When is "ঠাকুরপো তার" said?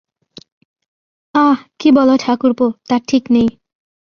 2.17-3.01